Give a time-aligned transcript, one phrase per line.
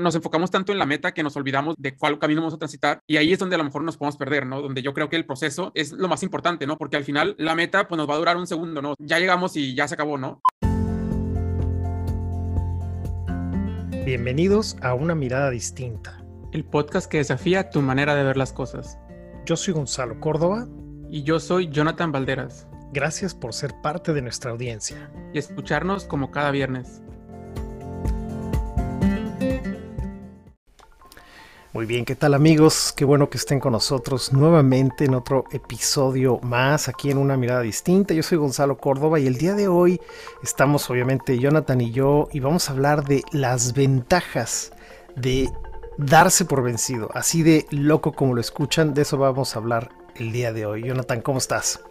[0.00, 3.02] nos enfocamos tanto en la meta que nos olvidamos de cuál camino vamos a transitar
[3.06, 4.60] y ahí es donde a lo mejor nos podemos perder, ¿no?
[4.60, 6.78] Donde yo creo que el proceso es lo más importante, ¿no?
[6.78, 8.94] Porque al final la meta pues nos va a durar un segundo, ¿no?
[8.98, 10.40] Ya llegamos y ya se acabó, ¿no?
[14.04, 16.24] Bienvenidos a Una Mirada Distinta.
[16.52, 18.98] El podcast que desafía tu manera de ver las cosas.
[19.46, 20.66] Yo soy Gonzalo Córdoba.
[21.12, 22.68] Y yo soy Jonathan Valderas.
[22.92, 25.10] Gracias por ser parte de nuestra audiencia.
[25.34, 27.02] Y escucharnos como cada viernes.
[31.72, 32.92] Muy bien, ¿qué tal amigos?
[32.96, 37.60] Qué bueno que estén con nosotros nuevamente en otro episodio más aquí en una mirada
[37.60, 38.12] distinta.
[38.12, 40.00] Yo soy Gonzalo Córdoba y el día de hoy
[40.42, 44.72] estamos obviamente Jonathan y yo y vamos a hablar de las ventajas
[45.14, 45.48] de
[45.96, 47.08] darse por vencido.
[47.14, 50.82] Así de loco como lo escuchan, de eso vamos a hablar el día de hoy.
[50.82, 51.84] Jonathan, ¿cómo estás?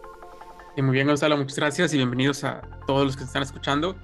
[0.76, 3.96] muy bien Gonzalo, muchas gracias y bienvenidos a todos los que están escuchando.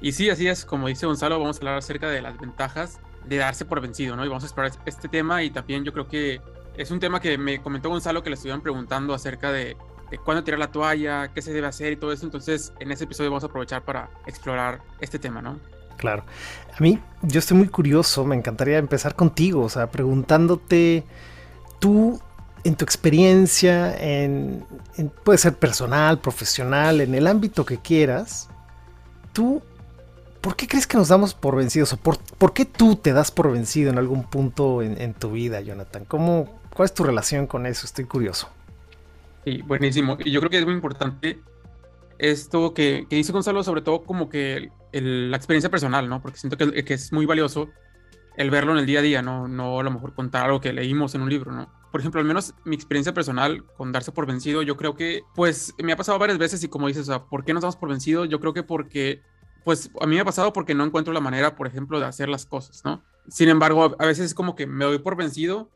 [0.00, 3.36] Y sí, así es, como dice Gonzalo, vamos a hablar acerca de las ventajas de
[3.36, 4.24] darse por vencido, ¿no?
[4.24, 6.40] Y vamos a explorar este tema y también yo creo que
[6.76, 9.76] es un tema que me comentó Gonzalo que le estuvieron preguntando acerca de,
[10.24, 12.24] cuándo tirar la toalla, qué se debe hacer y todo eso.
[12.24, 15.58] Entonces, en ese episodio vamos a aprovechar para explorar este tema, ¿no?
[15.96, 16.24] Claro.
[16.74, 21.04] A mí, yo estoy muy curioso, me encantaría empezar contigo, o sea, preguntándote,
[21.78, 22.18] tú,
[22.64, 24.64] en tu experiencia, en,
[25.22, 28.48] puede ser personal, profesional, en el ámbito que quieras,
[29.34, 29.62] tú
[30.40, 31.92] ¿por qué crees que nos damos por vencidos?
[31.92, 36.04] ¿O por, qué tú te das por vencido en algún punto en, tu vida, Jonathan?
[36.04, 37.86] ¿Cómo, ¿Cuál es tu relación con eso?
[37.86, 38.48] Estoy curioso.
[39.44, 40.16] Sí, buenísimo.
[40.24, 41.38] Y yo creo que es muy importante
[42.18, 46.20] esto que, dice Gonzalo, sobre todo como que la experiencia personal, ¿no?
[46.20, 47.68] Porque siento que, que, es muy valioso
[48.36, 49.48] el verlo en el día a día, ¿no?
[49.48, 51.72] No a lo mejor contar algo que leímos en un libro, ¿no?
[51.90, 55.74] Por ejemplo, al menos mi experiencia personal con darse por vencido, yo creo que, pues,
[55.82, 57.88] me ha pasado varias veces y como dices, o sea, ¿por qué nos damos por
[57.88, 58.24] vencido?
[58.24, 59.22] Yo creo que porque
[59.64, 62.28] pues a mí me ha pasado porque no encuentro la manera, por ejemplo, de hacer
[62.28, 63.02] las cosas, ¿no?
[63.28, 65.70] Sin embargo, a veces es como que me doy por vencido,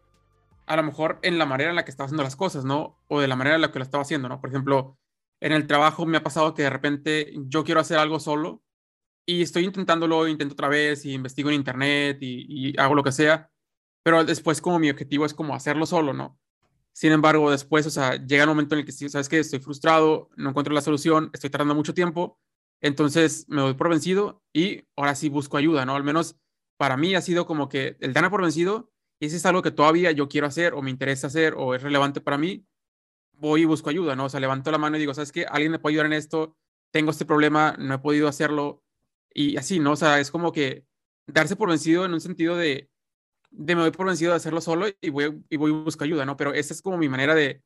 [0.67, 2.99] a lo mejor en la manera en la que estaba haciendo las cosas, ¿no?
[3.09, 4.41] O de la manera en la que lo estaba haciendo, ¿no?
[4.41, 4.99] Por ejemplo,
[5.41, 8.63] en el trabajo me ha pasado que de repente yo quiero hacer algo solo
[9.27, 13.51] y estoy intentándolo, intento otra vez y investigo en internet y, hago lo que sea,
[14.03, 16.39] pero después como mi objetivo es como hacerlo solo, ¿no?
[16.93, 19.41] Sin embargo, después, o sea, llega el momento en el que, ¿sabes qué?
[19.41, 22.39] Estoy frustrado, no encuentro la solución, estoy tardando mucho tiempo
[22.85, 25.97] entonces me doy por vencido y ahora sí busco ayuda, ¿no?
[25.97, 26.37] Al menos
[26.77, 29.71] para mí ha sido como que el dar por vencido, y si es algo que
[29.71, 32.67] todavía yo quiero hacer o me interesa hacer o es relevante para mí,
[33.33, 34.27] voy y busco ayuda, ¿no?
[34.27, 35.47] O sea, levanto la mano y digo, ¿sabes qué?
[35.47, 36.59] Alguien me puede ayudar en esto,
[36.93, 38.83] tengo este problema, no he podido hacerlo
[39.33, 39.93] y así, ¿no?
[39.93, 40.85] O sea, es como que
[41.27, 42.91] darse por vencido en un sentido de,
[43.51, 46.37] de me doy por vencido de hacerlo solo y voy y voy busco ayuda, ¿no?
[46.37, 47.63] Pero esa es como mi manera de,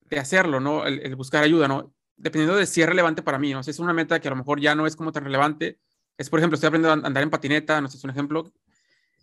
[0.00, 0.86] de hacerlo, ¿no?
[0.86, 1.94] el buscar ayuda, ¿no?
[2.16, 3.62] Dependiendo de si es relevante para mí, ¿no?
[3.62, 5.78] Si es una meta que a lo mejor ya no es como tan relevante,
[6.18, 8.52] es por ejemplo, estoy aprendiendo a andar en patineta, no sé, es un ejemplo,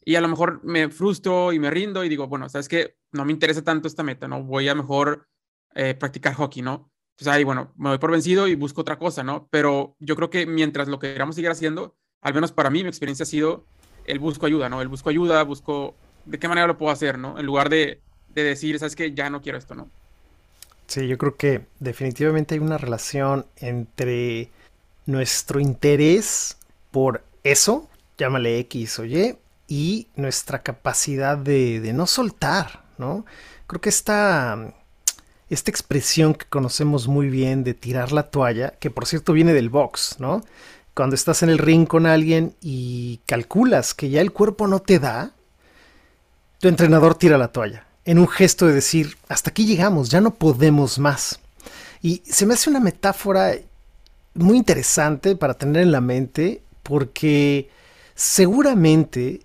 [0.05, 3.25] y a lo mejor me frustro y me rindo y digo, bueno, sabes que no
[3.25, 4.43] me interesa tanto esta meta, ¿no?
[4.43, 5.27] Voy a mejor
[5.75, 6.91] eh, practicar hockey, ¿no?
[7.11, 9.47] Entonces ahí, bueno, me voy por vencido y busco otra cosa, ¿no?
[9.51, 13.23] Pero yo creo que mientras lo queramos seguir haciendo, al menos para mí mi experiencia
[13.23, 13.65] ha sido
[14.05, 14.81] el busco ayuda, ¿no?
[14.81, 15.95] El busco ayuda, busco
[16.25, 17.37] de qué manera lo puedo hacer, ¿no?
[17.37, 19.91] En lugar de, de decir, sabes que ya no quiero esto, ¿no?
[20.89, 24.49] Sí, yo creo que definitivamente hay una relación entre
[25.05, 26.57] nuestro interés
[26.89, 33.23] por eso, llámale X o Y, y nuestra capacidad de, no soltar, ¿no?
[33.67, 34.73] Creo que esta,
[35.51, 39.69] esta expresión que conocemos muy bien de tirar la toalla, que por cierto viene del
[39.69, 40.43] box, ¿no?
[40.95, 44.97] Cuando estás en el ring con alguien y calculas que ya el cuerpo no te
[44.97, 45.33] da,
[46.57, 50.33] tu entrenador tira la toalla en un gesto de decir, hasta aquí llegamos, ya no
[50.33, 51.39] podemos más.
[52.01, 53.53] Y se me hace una metáfora
[54.33, 57.69] muy interesante para tener en la mente porque
[58.15, 59.41] seguramente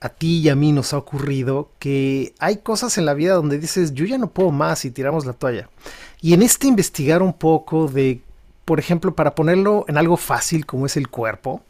[0.00, 3.58] a ti y a mí nos ha ocurrido que hay cosas en la vida donde
[3.58, 5.68] dices, yo ya no puedo más y tiramos la toalla.
[6.22, 8.22] Y en este investigar un poco de,
[8.64, 11.60] por ejemplo, para ponerlo en algo fácil como es el cuerpo,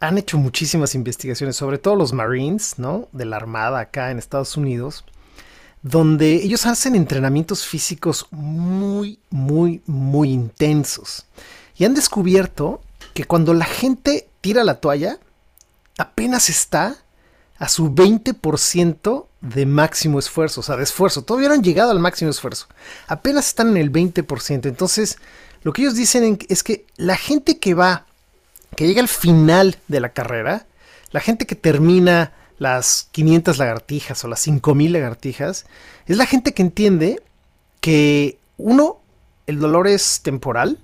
[0.00, 3.08] han hecho muchísimas investigaciones, sobre todo los Marines, ¿no?
[3.12, 5.06] De la Armada acá en Estados Unidos,
[5.86, 11.26] donde ellos hacen entrenamientos físicos muy, muy, muy intensos.
[11.76, 12.80] Y han descubierto
[13.14, 15.20] que cuando la gente tira la toalla,
[15.96, 16.96] apenas está
[17.58, 21.22] a su 20% de máximo esfuerzo, o sea, de esfuerzo.
[21.22, 22.66] Todavía no han llegado al máximo esfuerzo.
[23.06, 24.66] Apenas están en el 20%.
[24.66, 25.18] Entonces,
[25.62, 28.06] lo que ellos dicen es que la gente que va,
[28.74, 30.66] que llega al final de la carrera,
[31.12, 35.66] la gente que termina las 500 lagartijas o las 5000 lagartijas,
[36.06, 37.22] es la gente que entiende
[37.80, 39.00] que uno,
[39.46, 40.78] el dolor es temporal,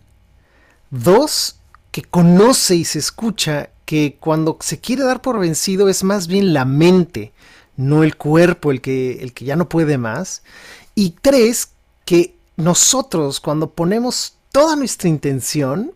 [0.91, 1.57] dos,
[1.91, 6.55] que conoce y se escucha que cuando se quiere dar por vencido es más bien
[6.55, 7.33] la mente,
[7.77, 10.43] no el cuerpo el que, el que ya no puede más.
[10.95, 11.71] Y tres,
[12.05, 15.93] que nosotros cuando ponemos toda nuestra intención,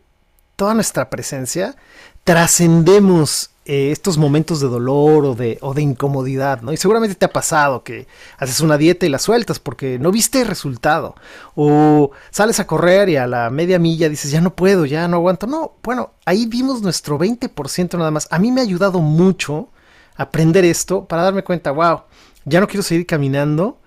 [0.56, 1.76] toda nuestra presencia,
[2.24, 6.72] trascendemos eh, estos momentos de dolor o de, o de incomodidad, ¿no?
[6.72, 8.06] Y seguramente te ha pasado que
[8.38, 11.16] haces una dieta y la sueltas porque no viste el resultado.
[11.56, 15.16] O sales a correr y a la media milla dices, ya no puedo, ya no
[15.16, 15.48] aguanto.
[15.48, 18.28] No, bueno, ahí vimos nuestro 20% nada más.
[18.30, 19.68] A mí me ha ayudado mucho
[20.14, 22.02] aprender esto para darme cuenta, wow,
[22.44, 23.80] ya no quiero seguir caminando.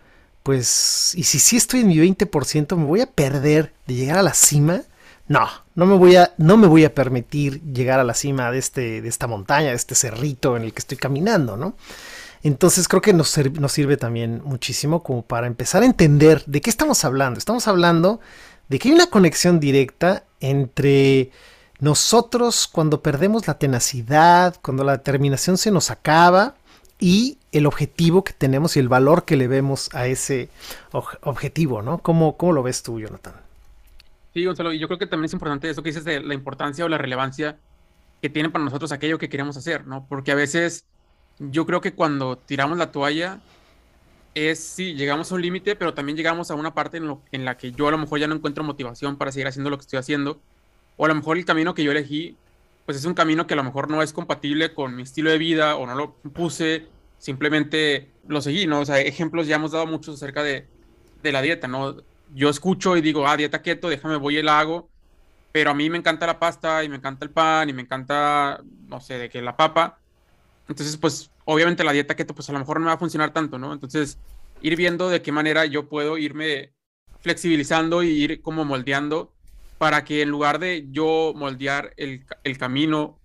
[0.43, 4.23] Pues, y si sí estoy en mi 20%, me voy a perder de llegar a
[4.23, 4.81] la cima
[5.29, 8.57] no, no me voy a, no me voy a permitir llegar a la cima de,
[8.57, 11.75] este, de esta montaña, de este cerrito en el que estoy caminando, ¿no?
[12.41, 16.71] Entonces creo que nos, nos sirve también muchísimo como para empezar a entender de qué
[16.71, 17.37] estamos hablando.
[17.37, 18.19] Estamos hablando
[18.69, 21.29] de que hay una conexión directa entre
[21.79, 26.55] nosotros cuando perdemos la tenacidad, cuando la determinación se nos acaba
[26.97, 30.49] y el objetivo que tenemos y el valor que le vemos a ese
[31.21, 31.99] objetivo, ¿no?
[31.99, 33.48] ¿Cómo, cómo lo ves tú, Jonathan?
[34.39, 36.86] Sí, Gonzalo, y yo creo que también es importante eso que dices de la importancia
[36.86, 37.59] o la relevancia
[38.21, 40.07] que tiene para nosotros aquello que queremos hacer, ¿no?
[40.07, 40.86] Porque a veces
[41.39, 43.41] yo creo que cuando tiramos la toalla
[44.36, 47.44] es, sí, llegamos a un límite, pero también llegamos a una parte en, lo, en
[47.44, 49.81] la que yo a lo mejor ya no encuentro motivación para seguir haciendo lo que
[49.81, 50.42] estoy haciendo,
[50.95, 52.38] o a lo mejor el camino que yo elegí,
[52.85, 55.38] pues es un camino que a lo mejor no es compatible con mi estilo de
[55.38, 56.88] vida, o no lo puse,
[57.18, 58.80] simplemente lo seguí, ¿no?
[58.80, 60.65] O sea, ejemplos ya hemos dado muchos acerca de,
[61.24, 61.97] de la dieta, ¿no?
[62.33, 64.89] Yo escucho y digo, ah, dieta keto, déjame, voy y la hago,
[65.51, 68.61] pero a mí me encanta la pasta y me encanta el pan y me encanta,
[68.87, 69.99] no sé, de que la papa.
[70.67, 73.33] Entonces, pues, obviamente la dieta keto, pues a lo mejor no me va a funcionar
[73.33, 73.73] tanto, ¿no?
[73.73, 74.19] Entonces,
[74.61, 76.73] ir viendo de qué manera yo puedo irme
[77.21, 79.33] flexibilizando y ir como moldeando
[79.77, 83.17] para que en lugar de yo moldear el, el camino,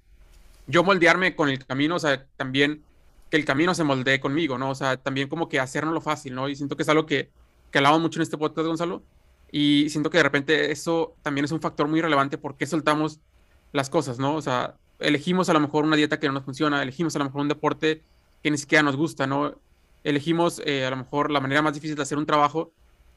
[0.66, 2.82] yo moldearme con el camino, o sea, también
[3.30, 4.70] que el camino se moldee conmigo, ¿no?
[4.70, 6.48] O sea, también como que hacernos lo fácil, ¿no?
[6.48, 7.30] Y siento que es algo que
[7.74, 9.02] que hablamos mucho en este podcast, Gonzalo,
[9.50, 13.18] y siento que de repente eso también es un factor muy relevante porque soltamos
[13.72, 14.36] las cosas, ¿no?
[14.36, 17.24] O sea, elegimos a lo mejor una dieta que no nos funciona, elegimos a lo
[17.24, 18.00] mejor un deporte
[18.44, 19.56] que ni siquiera nos gusta, ¿no?
[20.04, 22.70] Elegimos eh, a lo mejor la manera más difícil de hacer un trabajo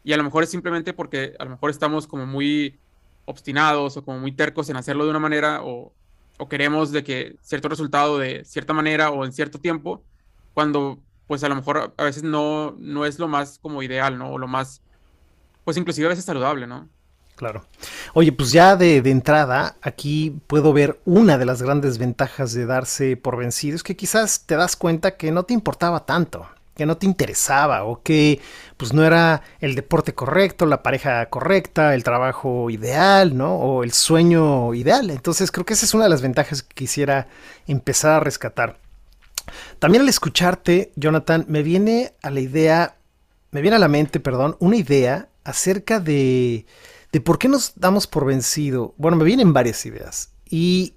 [0.03, 2.79] y a lo mejor es simplemente porque a lo mejor estamos como muy
[3.25, 5.93] obstinados o como muy tercos en hacerlo de una manera o,
[6.39, 10.01] o queremos de que cierto resultado de cierta manera o en cierto tiempo,
[10.55, 10.97] cuando
[11.27, 14.31] pues a lo mejor a veces no, no es lo más como ideal, ¿no?
[14.31, 14.81] O lo más,
[15.63, 16.87] pues inclusive a veces saludable, ¿no?
[17.35, 17.65] Claro.
[18.13, 22.65] Oye, pues ya de, de, entrada, aquí puedo ver una de las grandes ventajas de
[22.65, 26.47] darse por vencido, es que quizás te das cuenta que no te importaba tanto,
[26.77, 28.39] que no te interesaba o que
[28.77, 33.55] pues no era el deporte correcto, la pareja correcta, el trabajo ideal, ¿no?
[33.55, 35.09] O el sueño ideal.
[35.09, 37.27] Entonces creo que esa es una de las ventajas que quisiera
[37.67, 38.79] empezar a rescatar.
[39.79, 42.97] También al escucharte, Jonathan, me viene a la idea,
[43.51, 46.65] me viene a la mente, perdón, una idea acerca de,
[47.11, 48.93] de por qué nos damos por vencido.
[48.97, 50.31] Bueno, me vienen varias ideas.
[50.49, 50.93] Y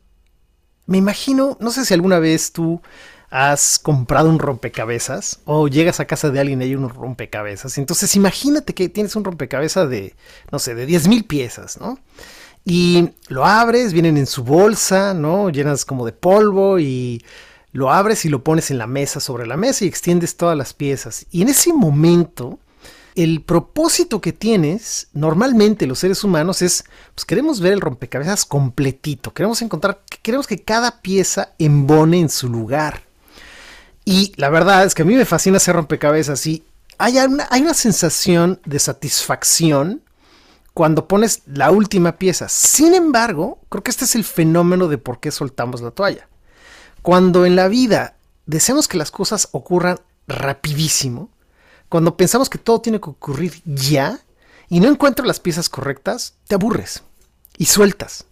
[0.86, 2.82] me imagino, no sé si alguna vez tú
[3.30, 7.78] has comprado un rompecabezas o llegas a casa de alguien y hay un rompecabezas.
[7.78, 10.14] Entonces imagínate que tienes un rompecabezas de,
[10.50, 11.98] no sé, de 10 mil piezas, ¿no?
[12.64, 15.48] Y lo abres, vienen en su bolsa, ¿no?
[15.48, 17.24] Llenas como de polvo y
[17.72, 20.74] lo abres y lo pones en la mesa, sobre la mesa y extiendes todas las
[20.74, 21.26] piezas.
[21.30, 22.58] Y en ese momento,
[23.14, 26.84] el propósito que tienes, normalmente los seres humanos, es,
[27.14, 32.48] pues queremos ver el rompecabezas completito, queremos encontrar, queremos que cada pieza embone en su
[32.48, 33.02] lugar.
[34.04, 36.64] Y la verdad es que a mí me fascina hacer rompecabezas y
[36.98, 40.02] hay una, hay una sensación de satisfacción
[40.74, 42.48] cuando pones la última pieza.
[42.48, 46.29] Sin embargo, creo que este es el fenómeno de por qué soltamos la toalla.
[47.02, 48.16] Cuando en la vida
[48.46, 51.30] deseamos que las cosas ocurran rapidísimo,
[51.88, 54.20] cuando pensamos que todo tiene que ocurrir ya
[54.68, 57.02] y no encuentras las piezas correctas, te aburres
[57.58, 58.26] y sueltas.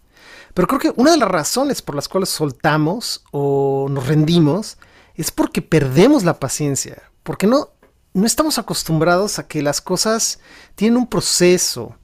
[0.53, 4.77] Pero creo que una de las razones por las cuales soltamos o nos rendimos
[5.15, 7.69] es porque perdemos la paciencia, porque no,
[8.13, 10.39] no estamos acostumbrados a que las cosas
[10.75, 11.97] tienen un proceso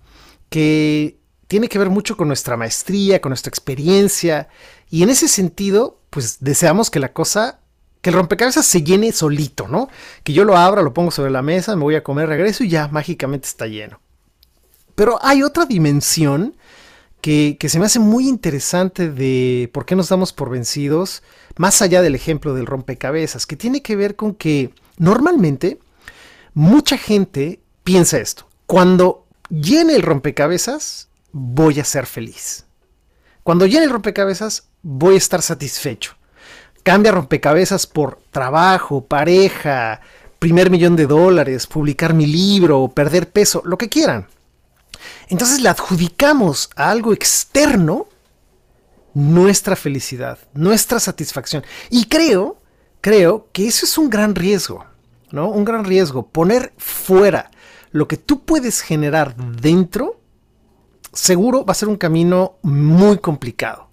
[0.49, 4.49] que tiene que ver mucho con nuestra maestría, con nuestra experiencia,
[4.89, 7.59] y en ese sentido pues deseamos que la cosa,
[7.99, 9.89] que el rompecabezas se llene solito, ¿no?
[10.23, 12.69] Que yo lo abra, lo pongo sobre la mesa, me voy a comer, regreso y
[12.69, 13.99] ya mágicamente está lleno.
[14.95, 16.55] Pero hay otra dimensión
[17.19, 21.21] que, que se me hace muy interesante de por qué nos damos por vencidos,
[21.57, 25.79] más allá del ejemplo del rompecabezas, que tiene que ver con que normalmente
[26.53, 28.47] mucha gente piensa esto.
[28.67, 32.63] Cuando llene el rompecabezas, voy a ser feliz.
[33.43, 36.15] Cuando llene el rompecabezas, voy a estar satisfecho.
[36.83, 39.99] Cambia rompecabezas por trabajo, pareja,
[40.37, 44.27] primer millón de dólares, publicar mi libro, perder peso, lo que quieran.
[45.27, 48.07] Entonces le adjudicamos a algo externo
[49.15, 51.63] nuestra felicidad, nuestra satisfacción.
[51.89, 52.61] Y creo,
[53.01, 54.85] creo que eso es un gran riesgo,
[55.31, 55.49] ¿no?
[55.49, 56.27] Un gran riesgo.
[56.27, 57.49] Poner fuera
[57.89, 60.19] lo que tú puedes generar dentro,
[61.11, 63.89] seguro va a ser un camino muy complicado.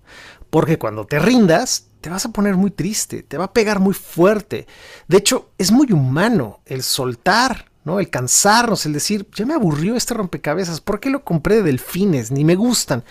[0.53, 3.95] Porque cuando te rindas, te vas a poner muy triste, te va a pegar muy
[3.95, 4.67] fuerte.
[5.09, 7.99] De hecho, es muy humano el soltar, ¿no?
[7.99, 12.31] El cansarnos, el decir, ya me aburrió este rompecabezas, ¿por qué lo compré de delfines?
[12.31, 13.03] Ni me gustan.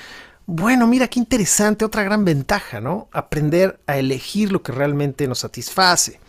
[0.46, 3.10] Bueno, mira qué interesante, otra gran ventaja, ¿no?
[3.12, 6.20] Aprender a elegir lo que realmente nos satisface.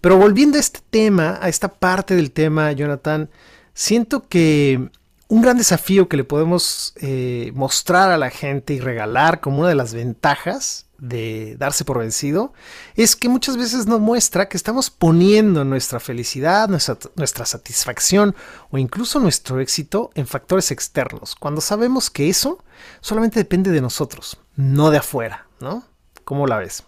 [0.00, 3.28] Pero volviendo a este tema, a esta parte del tema, Jonathan,
[3.74, 4.88] siento que
[5.28, 9.68] un gran desafío que le podemos eh, mostrar a la gente y regalar como una
[9.68, 12.52] de las ventajas de darse por vencido
[12.94, 18.34] es que muchas veces nos muestra que estamos poniendo nuestra felicidad, nuestra, satisfacción
[18.70, 22.62] o incluso nuestro éxito en factores externos, cuando sabemos que eso
[23.00, 25.84] solamente depende de nosotros, no de afuera, ¿no?
[26.24, 26.84] ¿Cómo la ves?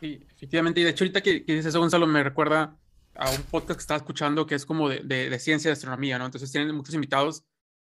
[0.00, 2.76] Sí, efectivamente, y de hecho ahorita que, que dices eso, Gonzalo, me recuerda
[3.18, 6.26] a un podcast que estaba escuchando que es como de, de, ciencia de astronomía, ¿no?
[6.26, 7.44] Entonces tienen muchos invitados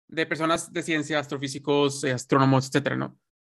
[0.08, 3.18] de personas de ciencia, astrofísicos, eh, astrónomos, etcétera, ¿no?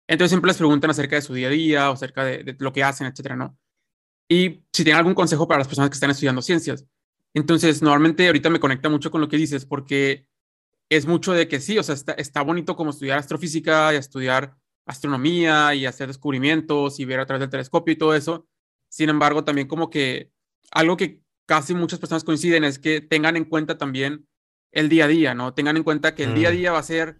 [0.09, 2.85] Entonces siempre les preguntan acerca de su día a día o acerca de, lo que
[2.85, 3.59] hacen, etcétera, ¿no?
[4.29, 6.87] Y si tienen algún consejo para las personas que están estudiando ciencias.
[7.35, 10.27] Entonces, normalmente ahorita me conecta mucho con lo que dices porque
[10.89, 14.57] es mucho de que sí, o sea, está, está bonito como estudiar astrofísica y estudiar
[14.87, 18.47] astronomía y hacer descubrimientos y ver a través del telescopio y todo eso.
[18.89, 20.31] Sin embargo, también como que
[20.71, 24.27] algo que casi muchas personas coinciden es que tengan en cuenta también
[24.73, 25.55] el día a día, ¿no?
[25.55, 26.57] Tengan en cuenta que el día a mm.
[26.57, 27.19] día va a ser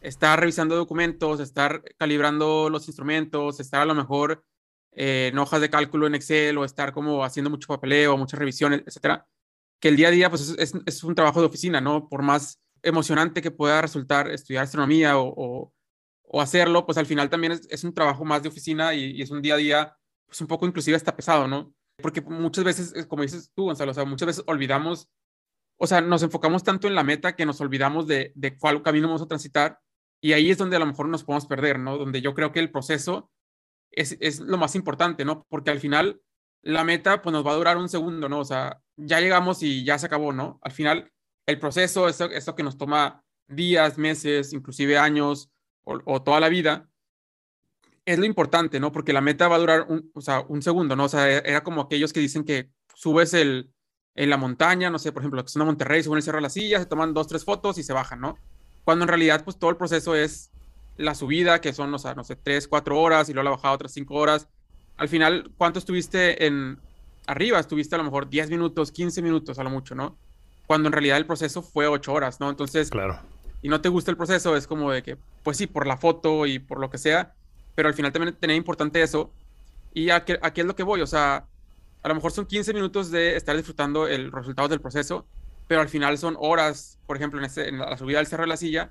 [0.00, 4.44] estar revisando documentos, estar calibrando los instrumentos, estar a lo mejor
[4.92, 8.82] eh, en hojas de cálculo en Excel o estar como haciendo mucho papeleo, muchas revisiones,
[8.86, 9.26] etcétera.
[9.80, 12.08] Que el día a día, pues es, es, un trabajo de oficina, ¿no?
[12.08, 15.72] Por más emocionante que pueda resultar estudiar astronomía o,
[16.22, 19.22] o, hacerlo, pues al final también es, es, un trabajo más de oficina y, y,
[19.22, 21.73] es un día a día, pues un poco inclusive está pesado, ¿no?
[22.02, 25.08] Porque muchas veces, como dices tú, Gonzalo, o sea, muchas veces olvidamos,
[25.78, 29.08] o sea, nos enfocamos tanto en la meta que nos olvidamos de, de cuál camino
[29.08, 29.78] vamos a transitar
[30.20, 31.98] y ahí es donde a lo mejor nos podemos perder, ¿no?
[31.98, 33.30] Donde yo creo que el proceso
[33.90, 35.46] es, es lo más importante, ¿no?
[35.48, 36.20] Porque al final
[36.62, 38.40] la meta pues nos va a durar un segundo, ¿no?
[38.40, 40.58] O sea, ya llegamos y ya se acabó, ¿no?
[40.62, 41.12] Al final
[41.46, 45.50] el proceso, esto, esto que nos toma días, meses, inclusive años
[45.84, 46.88] o, toda la vida,
[48.06, 48.92] es lo importante, ¿no?
[48.92, 51.04] Porque la meta va a durar un, o sea, un segundo, ¿no?
[51.04, 53.70] O sea, era como aquellos que dicen que subes el,
[54.14, 56.42] en la montaña, no sé, por ejemplo, que son a Monterrey, suben el Cerro de
[56.42, 58.38] la Silla, se toman dos, tres fotos y se bajan, ¿no?
[58.84, 60.50] cuando en realidad pues todo el proceso es
[60.96, 63.74] la subida, que son, o sea, no sé, tres, cuatro horas y luego la bajada
[63.74, 64.46] otras cinco horas.
[64.96, 66.78] Al final, ¿cuánto estuviste en
[67.26, 67.58] arriba?
[67.58, 70.16] Estuviste a lo mejor 10 minutos, 15 minutos a lo mucho, ¿no?
[70.66, 72.48] Cuando en realidad el proceso fue ocho horas, ¿no?
[72.48, 73.18] Entonces, claro.
[73.60, 76.46] y no te gusta el proceso, es como de que, pues sí, por la foto
[76.46, 77.34] y por lo que sea,
[77.74, 79.32] pero al final también tenía importante eso.
[79.92, 81.46] Y aquí, aquí es lo que voy, o sea,
[82.02, 85.24] a lo mejor son 15 minutos de estar disfrutando el resultado del proceso,
[85.68, 88.48] pero al final son horas, por ejemplo, en, este, en la subida del Cerro de
[88.48, 88.90] la Silla,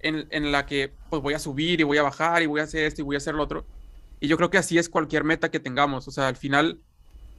[0.00, 2.64] en, en, la que pues voy a subir y voy a bajar y voy a
[2.64, 3.66] hacer esto y voy a hacer lo otro.
[4.20, 6.08] Y yo creo que así es cualquier meta que tengamos.
[6.08, 6.80] O sea, al final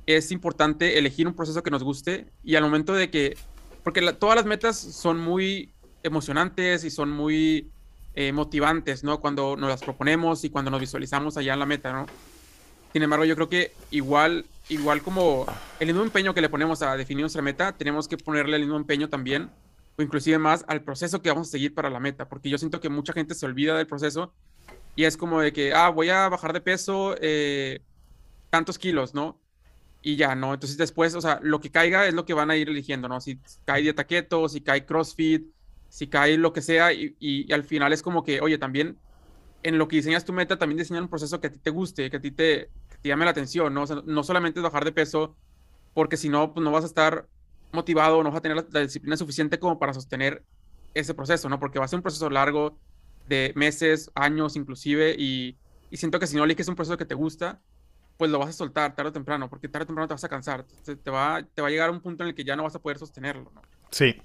[0.06, 3.38] es importante elegir un proceso que nos guste y al momento de que,
[3.84, 5.74] porque todas las metas son muy
[6.04, 7.72] emocionantes y son muy
[8.16, 9.20] eh, motivantes, ¿no?
[9.20, 12.06] Cuando nos las proponemos y cuando nos visualizamos allá en la meta, ¿no?
[12.94, 15.46] Sin embargo, yo creo que igual igual como
[15.80, 18.78] el mismo empeño que le ponemos a definir nuestra meta, tenemos que ponerle el mismo
[18.78, 19.50] empeño también,
[19.98, 22.80] o inclusive más al proceso que vamos a seguir para la meta, porque yo siento
[22.80, 24.34] que mucha gente se olvida del proceso
[24.96, 27.82] y es como de que, ah, voy a bajar de peso eh,
[28.50, 29.40] tantos kilos, ¿no?
[30.02, 30.54] Y ya, ¿no?
[30.54, 33.20] Entonces después, o sea, lo que caiga es lo que van a ir eligiendo, ¿no?
[33.22, 35.48] Si cae dieta keto, si cae CrossFit,
[35.96, 38.98] si cae lo que sea, y, al final es como que, oye, también
[39.64, 42.10] en lo que diseñas tu meta, también diseñar un proceso que a ti te guste,
[42.10, 42.70] que a ti te,
[43.02, 43.86] llame la atención, ¿no?
[43.86, 45.38] no solamente bajar de peso,
[45.94, 47.30] porque si no, pues no vas a estar
[47.72, 50.44] motivado, no vas a tener la, disciplina suficiente como para sostener
[50.94, 51.62] ese proceso, ¿no?
[51.62, 52.78] Porque va a ser un proceso largo
[53.30, 55.56] de meses, años inclusive, y,
[55.92, 57.62] y siento que si no eliges un proceso que te gusta,
[58.18, 60.30] pues lo vas a soltar tarde o temprano, porque tarde o temprano te vas a
[60.30, 62.76] cansar, te, va, te va a llegar un punto en el que ya no vas
[62.76, 63.62] a poder sostenerlo, ¿no?
[63.92, 64.22] Sí,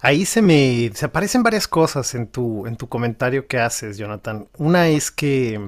[0.00, 4.48] ahí se me se aparecen varias cosas en tu, en tu comentario que haces, Jonathan.
[4.58, 5.60] Una es que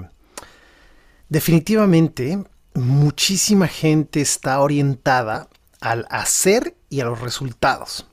[1.29, 5.49] definitivamente muchísima gente está orientada
[5.81, 8.07] al hacer y a los resultados.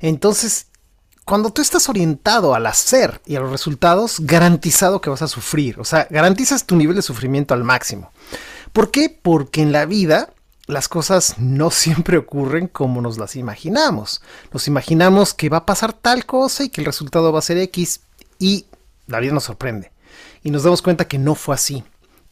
[0.00, 0.68] Entonces,
[1.24, 5.80] cuando tú estás orientado al hacer y a los resultados, garantizado que vas a sufrir.
[5.80, 8.12] O sea, garantizas tu nivel de sufrimiento al máximo.
[8.72, 9.08] ¿Por qué?
[9.22, 10.33] Porque en la vida
[10.66, 14.22] las cosas no siempre ocurren como nos las imaginamos.
[14.52, 17.58] Nos imaginamos que va a pasar tal cosa y que el resultado va a ser
[17.58, 18.00] X
[18.38, 18.66] y
[19.06, 19.92] la vida nos sorprende.
[20.42, 21.84] Y nos damos cuenta que no fue así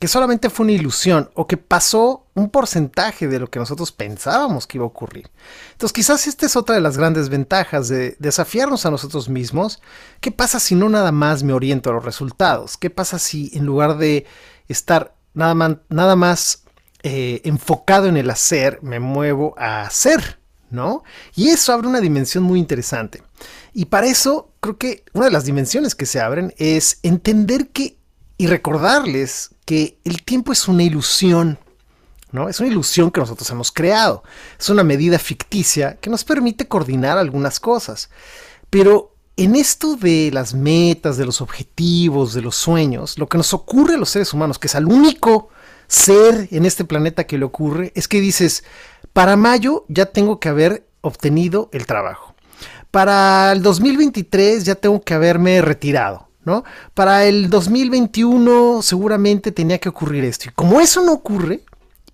[0.02, 4.66] que solamente fue una ilusión o que pasó un porcentaje de lo que nosotros pensábamos
[4.66, 5.30] que iba a ocurrir.
[5.70, 9.80] Entonces quizás esta es otra de las grandes ventajas de desafiarnos a nosotros mismos.
[10.20, 12.76] ¿Qué pasa si no nada más me oriento a los resultados?
[12.76, 14.26] ¿Qué pasa si en lugar de
[14.66, 16.62] estar nada más, nada más
[17.02, 20.38] eh, enfocado en el hacer, me muevo a hacer?
[20.71, 21.04] ¿No?
[21.35, 23.23] Y eso abre una dimensión muy interesante.
[23.75, 27.99] Y para eso creo que una de las dimensiones que se abren es entender que
[28.42, 31.61] y recordarles que el tiempo es una ilusión,
[32.32, 32.49] ¿no?
[32.49, 34.25] Es una ilusión que nosotros hemos creado.
[34.59, 38.11] Es una medida ficticia que nos permite coordinar algunas cosas.
[38.68, 43.54] Pero en esto de las metas, de los objetivos, de los sueños, lo que nos
[43.54, 45.50] ocurre a los seres humanos, que es al único
[45.92, 48.64] ser en este planeta que le ocurre, es que dices,
[49.12, 52.34] para mayo ya tengo que haber obtenido el trabajo.
[52.90, 56.28] Para el 2023 ya tengo que haberme retirado.
[56.44, 56.64] ¿no?
[56.94, 60.49] Para el 2021 seguramente tenía que ocurrir esto.
[60.49, 61.61] Y como eso no ocurre,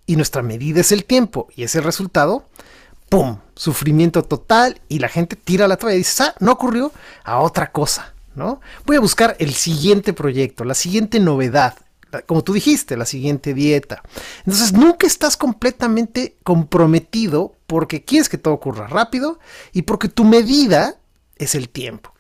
[0.07, 2.47] y nuestra medida es el tiempo y es el resultado,
[3.09, 3.39] ¡pum!
[3.55, 6.93] Sufrimiento total y la gente tira la toalla y dice, ah, no ocurrió,
[7.25, 8.61] a otra cosa, ¿no?
[8.87, 11.75] Voy a buscar el siguiente proyecto, la siguiente novedad,
[12.27, 14.03] como tú dijiste, la siguiente dieta.
[14.39, 19.39] Entonces nunca estás completamente comprometido porque quieres que todo ocurra rápido
[19.73, 20.97] y porque tu medida
[21.37, 22.13] es el tiempo.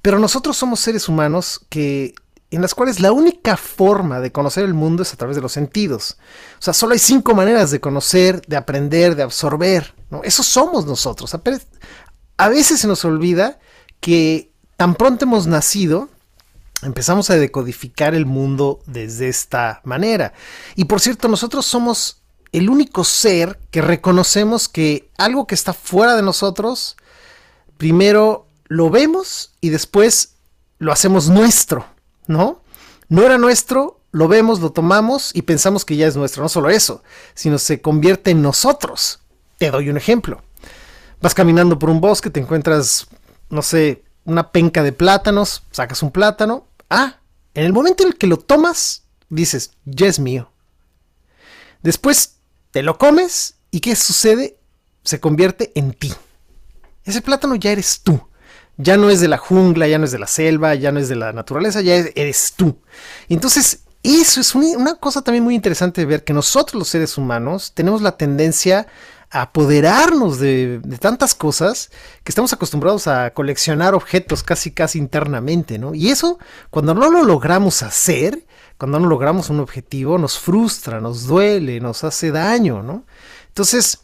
[0.00, 2.14] Pero nosotros somos seres humanos que
[2.50, 5.52] en las cuales la única forma de conocer el mundo es a través de los
[5.52, 6.18] sentidos.
[6.58, 9.94] O sea, solo hay cinco maneras de conocer, de aprender, de absorber.
[10.10, 10.22] ¿no?
[10.22, 11.34] Eso somos nosotros.
[12.36, 13.58] A veces se nos olvida
[14.00, 16.10] que tan pronto hemos nacido,
[16.82, 20.32] empezamos a decodificar el mundo desde esta manera.
[20.76, 22.22] Y por cierto, nosotros somos
[22.52, 26.96] el único ser que reconocemos que algo que está fuera de nosotros,
[27.78, 30.34] primero lo vemos y después
[30.78, 31.86] lo hacemos nuestro,
[32.26, 32.62] ¿no?
[33.08, 36.42] No era nuestro, lo vemos, lo tomamos y pensamos que ya es nuestro.
[36.42, 37.02] No solo eso,
[37.34, 39.20] sino se convierte en nosotros.
[39.58, 40.42] Te doy un ejemplo.
[41.20, 43.06] Vas caminando por un bosque, te encuentras,
[43.48, 46.66] no sé, una penca de plátanos, sacas un plátano.
[46.92, 47.20] Ah,
[47.54, 50.52] en el momento en el que lo tomas, dices, ya es mío.
[51.82, 52.36] Después
[52.70, 54.58] te lo comes y ¿qué sucede?
[55.04, 56.12] Se convierte en ti.
[57.04, 58.20] Ese plátano ya eres tú
[58.76, 61.08] ya no es de la jungla, ya no es de la selva, ya no es
[61.08, 62.78] de la naturaleza, ya eres tú.
[63.28, 67.72] Entonces, eso es una cosa también muy interesante de ver que nosotros los seres humanos
[67.74, 68.86] tenemos la tendencia
[69.32, 71.90] apoderarnos de, de, tantas cosas
[72.22, 75.94] que estamos acostumbrados a coleccionar objetos casi casi internamente, ¿no?
[75.94, 76.38] Y eso,
[76.70, 78.44] cuando no lo logramos hacer,
[78.76, 83.04] cuando no logramos un objetivo, nos frustra, nos duele, nos hace daño, ¿no?
[83.48, 84.00] Entonces,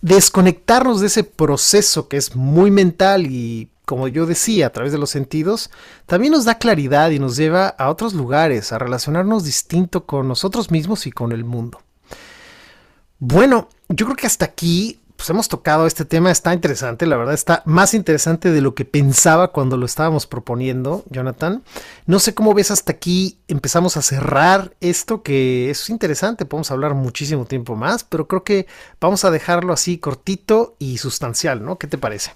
[0.00, 4.98] desconectarnos de ese proceso que es muy mental y como yo decía, a través de
[4.98, 5.70] los sentidos,
[6.04, 10.70] también nos da claridad y nos lleva a otros lugares, a relacionarnos distinto con nosotros
[10.70, 11.80] mismos y con el mundo.
[13.18, 17.34] Bueno, yo creo que hasta aquí pues hemos tocado este tema, está interesante, la verdad
[17.34, 21.64] está más interesante de lo que pensaba cuando lo estábamos proponiendo, Jonathan.
[22.06, 26.94] No sé cómo ves hasta aquí, empezamos a cerrar esto que es interesante, podemos hablar
[26.94, 28.68] muchísimo tiempo más, pero creo que
[29.00, 31.78] vamos a dejarlo así cortito y sustancial, ¿no?
[31.78, 32.34] ¿Qué te parece?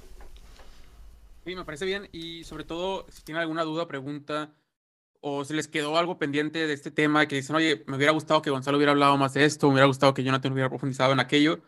[1.44, 4.50] Sí, me parece bien y sobre todo si tienen alguna duda, pregunta
[5.22, 8.42] o se les quedó algo pendiente de este tema que dicen, oye, me hubiera gustado
[8.42, 11.20] que Gonzalo hubiera hablado más de esto, me hubiera gustado que Jonathan hubiera profundizado en
[11.20, 11.60] aquello,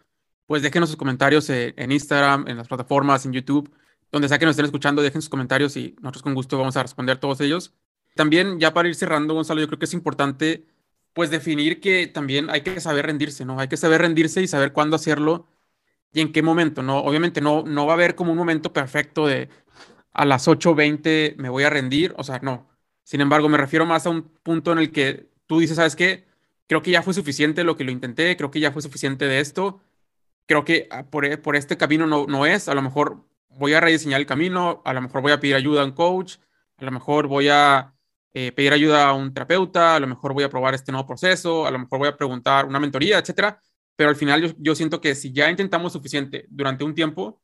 [0.46, 3.72] pues déjenos sus comentarios en Instagram, en las plataformas, en YouTube,
[4.10, 6.82] donde sea que nos estén escuchando, dejen sus comentarios y nosotros con gusto vamos a
[6.82, 7.72] responder todos ellos.
[8.16, 10.66] También, ya para ir cerrando, Gonzalo, yo creo que es importante
[11.12, 13.60] pues definir que también hay que saber rendirse, ¿no?
[13.60, 15.46] Hay que saber rendirse y saber cuándo hacerlo
[16.12, 16.98] y en qué momento, ¿no?
[16.98, 19.48] Obviamente no, no va a haber como un momento perfecto de
[20.12, 22.73] a las 8.20 me voy a rendir, o sea, no.
[23.04, 26.26] Sin embargo, me refiero más a un punto en el que tú dices, ¿sabes qué?
[26.66, 29.40] Creo que ya fue suficiente lo que lo intenté, creo que ya fue suficiente de
[29.40, 29.80] esto,
[30.46, 33.74] creo que ah, por, e, por este camino no, no es, a lo mejor voy
[33.74, 36.36] a rediseñar el camino, a lo mejor voy a pedir ayuda a un coach,
[36.78, 37.94] a lo mejor voy a
[38.34, 41.66] eh, pedir ayuda a un terapeuta, a lo mejor voy a probar este nuevo proceso,
[41.66, 43.60] a lo mejor voy a preguntar una mentoría, etcétera.
[43.96, 47.40] Pero al final yo, yo siento que si ya intentamos suficiente durante un tiempo,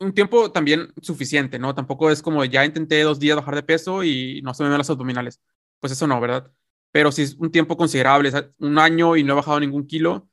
[0.00, 1.74] un tiempo también suficiente, ¿no?
[1.74, 4.78] Tampoco es como ya intenté dos días bajar de peso y no se me ven
[4.78, 5.40] las abdominales.
[5.80, 6.50] Pues eso no, ¿verdad?
[6.92, 10.28] Pero si es un tiempo considerable, un año y no he bajado ningún kilo,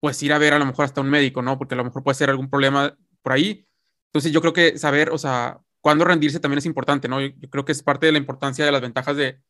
[0.00, 1.58] pues ir a ver a lo mejor hasta un médico, ¿no?
[1.58, 3.66] Porque a lo mejor puede ser algún problema por ahí.
[4.06, 7.20] Entonces yo creo que saber, o sea, cuándo rendirse también es importante, ¿no?
[7.20, 9.40] Yo, creo que es parte de la importancia de las ventajas de,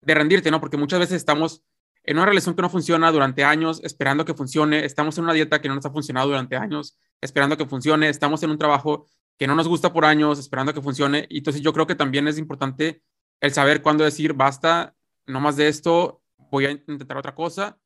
[0.00, 0.60] de rendirte, ¿no?
[0.60, 1.64] Porque muchas veces estamos
[2.04, 5.60] en una relación que no funciona durante años, esperando que funcione, estamos en una dieta
[5.60, 9.06] que no nos ha funcionado durante años, esperando que funcione, estamos en un trabajo
[9.38, 11.26] que no nos gusta por años, esperando que funcione.
[11.30, 13.02] Y entonces yo creo que también es importante
[13.40, 17.78] el saber cuándo decir, basta, no más de esto, voy a intentar otra cosa.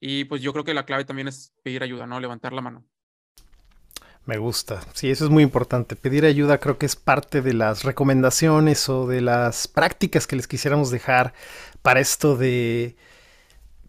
[0.00, 2.20] Y pues yo creo que la clave también es pedir ayuda, ¿no?
[2.20, 2.84] Levantar la mano.
[4.26, 4.82] Me gusta.
[4.92, 5.96] Sí, eso es muy importante.
[5.96, 10.46] Pedir ayuda creo que es parte de las recomendaciones o de las prácticas que les
[10.46, 11.32] quisiéramos dejar
[11.80, 12.96] para esto de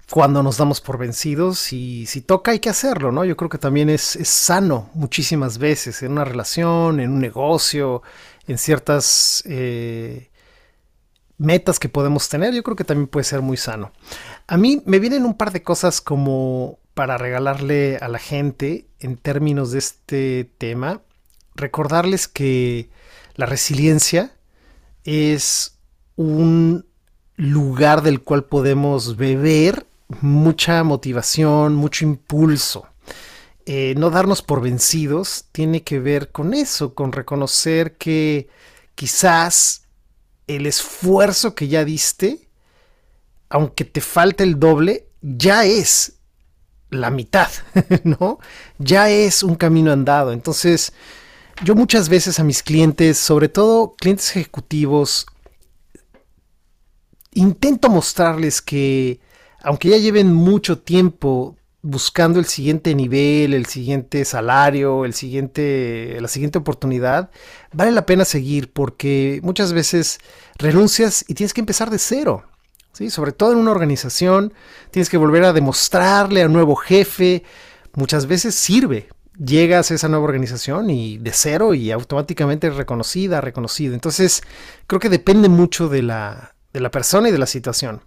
[0.09, 3.25] cuando nos damos por vencidos y si toca hay que hacerlo, ¿no?
[3.25, 8.01] Yo creo que también es, sano muchísimas veces en una relación, en un negocio,
[8.47, 10.31] en ciertas eh,
[11.37, 13.91] metas que podemos tener, yo creo que también puede ser muy sano.
[14.47, 19.15] A mí me vienen un par de cosas como para regalarle a la gente en
[19.15, 21.01] términos de este tema.
[21.55, 22.89] Recordarles que
[23.35, 24.31] la resiliencia
[25.03, 25.77] es
[26.15, 26.85] un
[27.35, 29.85] lugar del cual podemos beber
[30.21, 32.87] mucha motivación, mucho impulso.
[33.65, 38.49] Eh, no darnos por vencidos tiene que ver con eso, con reconocer que
[38.95, 39.83] quizás
[40.47, 42.49] el esfuerzo que ya diste,
[43.49, 46.13] aunque te falte el doble, ya es
[46.89, 47.49] la mitad,
[48.03, 48.39] ¿no?
[48.79, 50.33] Ya es un camino andado.
[50.33, 50.93] Entonces,
[51.63, 55.27] yo muchas veces a mis clientes, sobre todo clientes ejecutivos,
[57.33, 59.19] intento mostrarles que
[59.61, 66.27] aunque ya lleven mucho tiempo buscando el siguiente nivel, el siguiente salario, el siguiente, la
[66.27, 67.29] siguiente oportunidad,
[67.71, 70.19] vale la pena seguir porque muchas veces
[70.57, 72.43] renuncias y tienes que empezar de cero.
[72.91, 73.09] ¿sí?
[73.09, 74.53] Sobre todo en una organización,
[74.91, 77.43] tienes que volver a demostrarle a un nuevo jefe.
[77.93, 79.09] Muchas veces sirve.
[79.37, 83.93] Llegas a esa nueva organización y de cero y automáticamente reconocida, reconocido.
[83.93, 84.43] Entonces,
[84.85, 88.01] creo que depende mucho de la, de la persona y de la situación.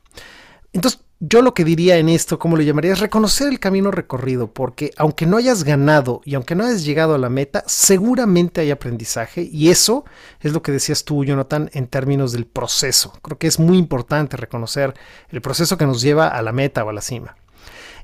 [0.74, 4.52] Entonces, yo lo que diría en esto, como lo llamaría, es reconocer el camino recorrido,
[4.52, 8.72] porque aunque no hayas ganado y aunque no hayas llegado a la meta, seguramente hay
[8.72, 10.04] aprendizaje y eso
[10.40, 13.12] es lo que decías tú, Jonathan, en términos del proceso.
[13.22, 14.94] Creo que es muy importante reconocer
[15.28, 17.36] el proceso que nos lleva a la meta o a la cima.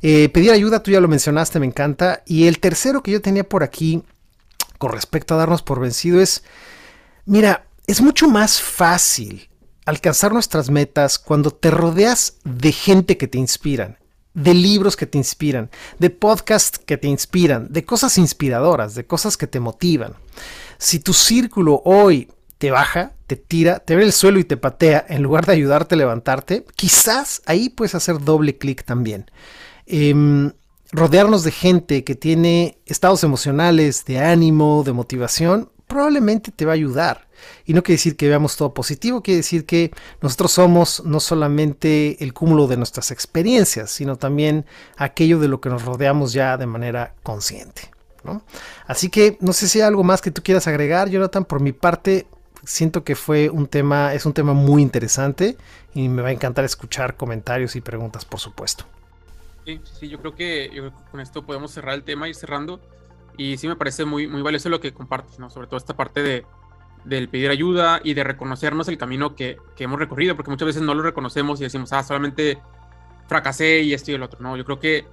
[0.00, 2.22] Eh, pedir ayuda, tú ya lo mencionaste, me encanta.
[2.24, 4.04] Y el tercero que yo tenía por aquí
[4.78, 6.44] con respecto a darnos por vencido es,
[7.24, 9.47] mira, es mucho más fácil
[9.88, 13.96] alcanzar nuestras metas cuando te rodeas de gente que te inspiran,
[14.34, 19.38] de libros que te inspiran, de podcasts que te inspiran, de cosas inspiradoras, de cosas
[19.38, 20.12] que te motivan.
[20.76, 25.06] Si tu círculo hoy te baja, te tira, te ve el suelo y te patea
[25.08, 29.30] en lugar de ayudarte a levantarte, quizás ahí puedes hacer doble clic también.
[29.86, 30.52] Em,
[30.92, 36.74] rodearnos de gente que tiene estados emocionales, de ánimo, de motivación, probablemente te va a
[36.74, 37.27] ayudar.
[37.66, 42.22] Y no quiere decir que veamos todo positivo, quiere decir que nosotros somos no solamente
[42.22, 46.66] el cúmulo de nuestras experiencias, sino también aquello de lo que nos rodeamos ya de
[46.66, 47.90] manera consciente.
[48.86, 51.44] Así que no sé si hay algo más que tú quieras agregar, Jonathan.
[51.44, 52.26] Por mi parte,
[52.64, 55.56] siento que fue un tema, es un tema muy interesante
[55.94, 58.84] y me va a encantar escuchar comentarios y preguntas, por supuesto.
[59.64, 62.80] Sí, sí, yo creo que con esto podemos cerrar el tema y cerrando.
[63.36, 65.48] Y sí me parece muy, muy valioso lo que compartes, ¿no?
[65.48, 66.44] Sobre todo esta parte de,
[67.04, 70.82] del pedir ayuda y de reconocernos el camino que, que, hemos recorrido, porque muchas veces
[70.82, 72.58] no lo reconocemos y decimos, ah, solamente
[73.26, 74.40] fracasé y esto y el otro.
[74.40, 75.06] No, yo creo que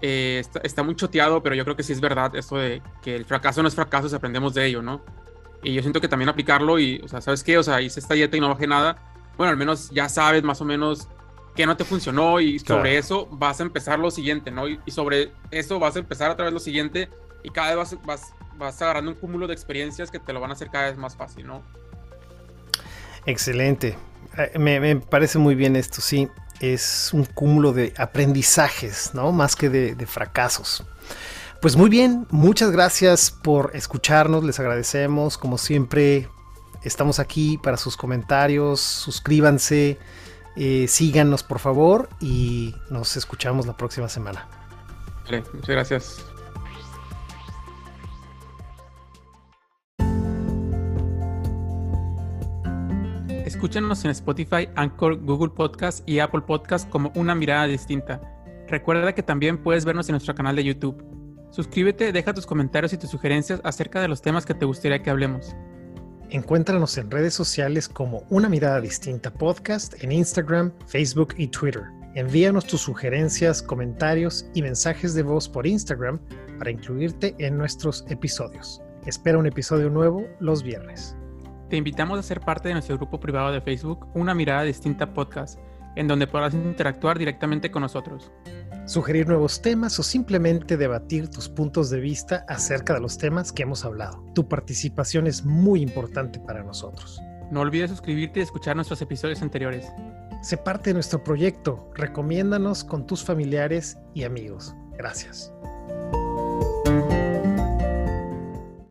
[0.00, 3.16] eh, está, está, muy choteado, pero yo creo que sí es verdad esto de que
[3.16, 5.02] el fracaso no es fracaso si aprendemos de ello, ¿no?
[5.62, 7.58] Y yo siento que también aplicarlo y, o sea, ¿sabes qué?
[7.58, 8.96] O sea, hice esta dieta y no bajé nada.
[9.36, 11.08] Bueno, al menos ya sabes más o menos
[11.56, 14.68] qué no te funcionó y sobre eso vas a empezar lo siguiente, ¿no?
[14.68, 17.08] Y, y, sobre eso vas a empezar a través lo siguiente
[17.42, 20.50] y cada vez vas, vas, vas agarrando un cúmulo de experiencias que te lo van
[20.50, 21.62] a hacer cada vez más fácil, ¿no?
[23.24, 23.96] Excelente.
[24.36, 26.28] Eh, me, parece muy bien esto, sí.
[26.60, 29.32] Es un cúmulo de aprendizajes, ¿no?
[29.32, 30.84] Más que de, de fracasos.
[31.60, 35.38] Pues muy bien, muchas gracias por escucharnos, les agradecemos.
[35.38, 36.28] Como siempre,
[36.84, 38.80] estamos aquí para sus comentarios.
[38.80, 39.98] Suscríbanse,
[40.56, 44.46] eh, síganos por favor y nos escuchamos la próxima semana.
[45.24, 46.37] Vale, muchas gracias.
[53.48, 58.20] Escúchanos en Spotify, Anchor, Google Podcast y Apple Podcast como una mirada distinta.
[58.68, 61.02] Recuerda que también puedes vernos en nuestro canal de YouTube.
[61.50, 65.08] Suscríbete, deja tus comentarios y tus sugerencias acerca de los temas que te gustaría que
[65.08, 65.56] hablemos.
[66.28, 71.84] Encuéntranos en redes sociales como Una Mirada Distinta Podcast en Instagram, Facebook y Twitter.
[72.16, 76.20] Envíanos tus sugerencias, comentarios y mensajes de voz por Instagram
[76.58, 78.82] para incluirte en nuestros episodios.
[79.06, 81.16] Espera un episodio nuevo los viernes.
[81.68, 85.58] Te invitamos a ser parte de nuestro grupo privado de Facebook, Una Mirada Distinta Podcast,
[85.96, 88.32] en donde podrás interactuar directamente con nosotros.
[88.86, 93.64] Sugerir nuevos temas o simplemente debatir tus puntos de vista acerca de los temas que
[93.64, 94.24] hemos hablado.
[94.34, 97.20] Tu participación es muy importante para nosotros.
[97.50, 99.92] No olvides suscribirte y escuchar nuestros episodios anteriores.
[100.40, 101.90] Sé parte de nuestro proyecto.
[101.94, 104.74] Recomiéndanos con tus familiares y amigos.
[104.96, 105.52] Gracias.